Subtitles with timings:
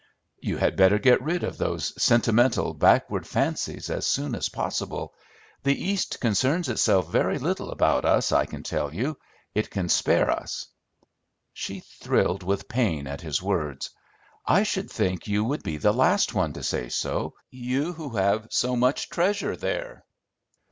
[0.39, 5.13] "You had better get rid of those sentimental, backward fancies as soon as possible.
[5.61, 9.19] The East concerns itself very little about us, I can tell you!
[9.53, 10.65] It can spare us."
[11.53, 13.91] She thrilled with pain at his words.
[14.43, 18.47] "I should think you would be the last one to say so, you, who have
[18.49, 20.03] so much treasure there."